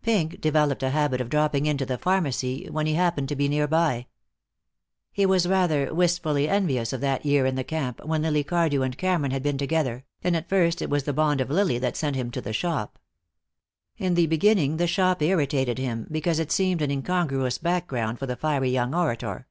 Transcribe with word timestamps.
Pink 0.00 0.40
developed 0.40 0.82
a 0.82 0.88
habit 0.88 1.20
of 1.20 1.28
dropping 1.28 1.66
into 1.66 1.84
the 1.84 1.98
pharmacy 1.98 2.66
when 2.70 2.86
he 2.86 2.94
happened 2.94 3.28
to 3.28 3.36
be 3.36 3.46
nearby. 3.46 4.06
He 5.12 5.26
was 5.26 5.46
rather 5.46 5.92
wistfully 5.92 6.48
envious 6.48 6.94
of 6.94 7.02
that 7.02 7.26
year 7.26 7.44
in 7.44 7.56
the 7.56 7.62
camp, 7.62 8.02
when 8.02 8.22
Lily 8.22 8.42
Cardew 8.42 8.80
and 8.80 8.96
Cameron 8.96 9.32
had 9.32 9.42
been 9.42 9.58
together, 9.58 10.06
and 10.24 10.34
at 10.34 10.48
first 10.48 10.80
it 10.80 10.88
was 10.88 11.02
the 11.02 11.12
bond 11.12 11.42
of 11.42 11.50
Lily 11.50 11.78
that 11.78 11.94
sent 11.94 12.16
him 12.16 12.30
to 12.30 12.40
the 12.40 12.54
shop. 12.54 12.98
In 13.98 14.14
the 14.14 14.26
beginning 14.26 14.78
the 14.78 14.86
shop 14.86 15.20
irritated 15.20 15.76
him, 15.76 16.06
because 16.10 16.38
it 16.38 16.50
seemed 16.50 16.80
an 16.80 16.90
incongruous 16.90 17.58
background 17.58 18.18
for 18.18 18.24
the 18.24 18.34
fiery 18.34 18.70
young 18.70 18.94
orator. 18.94 19.46